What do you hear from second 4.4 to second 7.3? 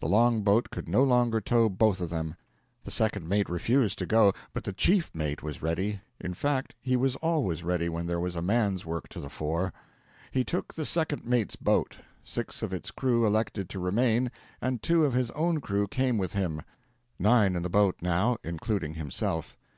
but the chief mate was ready; in fact, he was